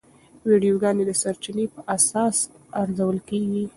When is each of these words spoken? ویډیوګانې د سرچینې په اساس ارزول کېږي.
ویډیوګانې 0.47 1.03
د 1.07 1.11
سرچینې 1.21 1.65
په 1.73 1.81
اساس 1.95 2.37
ارزول 2.81 3.17
کېږي. 3.29 3.63